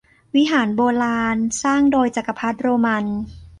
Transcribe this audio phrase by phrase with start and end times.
[0.35, 3.05] วิหารโบราณสร้างโดยจักรพรรดิโรมัน